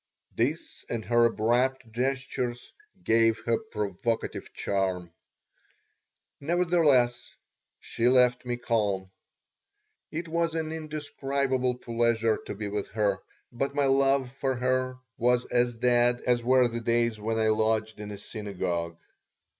[0.35, 5.11] This and her abrupt gestures gave her provocative charm
[6.39, 7.35] Nevertheless,
[7.79, 9.11] she left me calm.
[10.09, 13.19] It was an indescribable pleasure to be with her,
[13.51, 17.99] but my love for her was as dead as were the days when I lodged
[17.99, 18.97] in a synagogue.